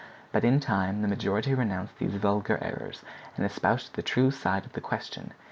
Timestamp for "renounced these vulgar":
1.53-2.57